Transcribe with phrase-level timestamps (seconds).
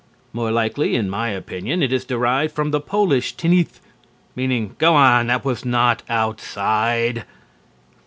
[0.33, 3.79] More likely, in my opinion, it is derived from the Polish "Tinith!"
[4.35, 7.23] meaning "Go on, that was not outside!"